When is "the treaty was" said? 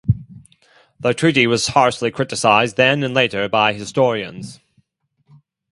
0.99-1.67